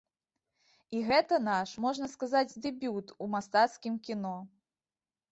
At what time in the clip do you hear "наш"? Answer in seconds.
1.47-1.73